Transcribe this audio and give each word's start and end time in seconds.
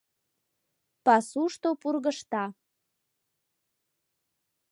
Пасушто 1.05 1.69
пургыжта. 1.81 2.43